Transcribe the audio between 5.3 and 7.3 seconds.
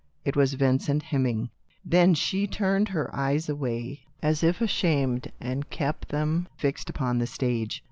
and kept them fixed upon the